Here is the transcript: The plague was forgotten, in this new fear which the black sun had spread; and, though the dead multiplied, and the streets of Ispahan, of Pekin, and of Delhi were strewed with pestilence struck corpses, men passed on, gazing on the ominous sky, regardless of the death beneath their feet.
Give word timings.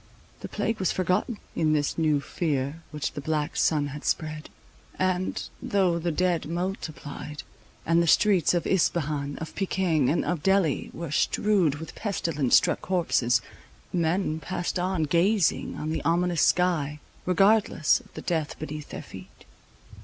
The 0.39 0.49
plague 0.49 0.79
was 0.79 0.91
forgotten, 0.91 1.37
in 1.55 1.73
this 1.73 1.95
new 1.95 2.21
fear 2.21 2.81
which 2.89 3.11
the 3.11 3.21
black 3.21 3.55
sun 3.55 3.89
had 3.89 4.03
spread; 4.03 4.49
and, 4.97 5.47
though 5.61 5.99
the 5.99 6.11
dead 6.11 6.47
multiplied, 6.47 7.43
and 7.85 8.01
the 8.01 8.07
streets 8.07 8.55
of 8.55 8.65
Ispahan, 8.65 9.37
of 9.37 9.53
Pekin, 9.55 10.09
and 10.09 10.25
of 10.25 10.41
Delhi 10.41 10.89
were 10.91 11.11
strewed 11.11 11.75
with 11.75 11.93
pestilence 11.93 12.55
struck 12.55 12.81
corpses, 12.81 13.41
men 13.93 14.39
passed 14.39 14.79
on, 14.79 15.03
gazing 15.03 15.75
on 15.75 15.91
the 15.91 16.01
ominous 16.03 16.41
sky, 16.41 16.99
regardless 17.27 17.99
of 17.99 18.11
the 18.15 18.23
death 18.23 18.57
beneath 18.57 18.89
their 18.89 19.03
feet. 19.03 19.45